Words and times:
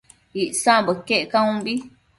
Icsambo 0.47 0.89
iquec 0.97 1.23
caunbi 1.31 1.73